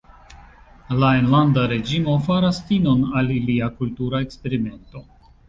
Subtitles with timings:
[1.03, 5.07] La enlanda reĝimo faras finon al ilia kultura eksperimento.